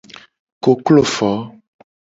[0.67, 1.31] Koklo fo.